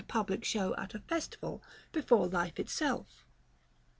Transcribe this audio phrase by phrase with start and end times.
[0.07, 3.23] public show at a festival before life itself.